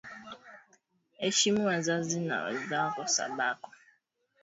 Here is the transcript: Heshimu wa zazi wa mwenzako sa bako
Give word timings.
Heshimu 1.19 1.61
wa 1.65 1.77
zazi 1.81 2.19
wa 2.29 2.35
mwenzako 2.41 3.07
sa 3.07 3.25
bako 3.37 3.71